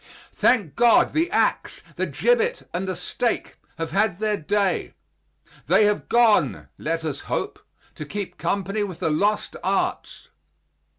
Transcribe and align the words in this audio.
Thank 0.33 0.75
God, 0.75 1.13
the 1.13 1.29
ax, 1.29 1.83
the 1.95 2.07
gibbet, 2.07 2.67
and 2.73 2.87
the 2.87 2.95
stake 2.95 3.57
have 3.77 3.91
had 3.91 4.17
their 4.17 4.35
day. 4.35 4.95
They 5.67 5.85
have 5.85 6.09
gone, 6.09 6.69
let 6.79 7.05
us 7.05 7.21
hope, 7.29 7.59
to 7.93 8.05
keep 8.07 8.39
company 8.39 8.81
with 8.81 8.97
the 8.97 9.11
lost 9.11 9.57
arts. 9.63 10.29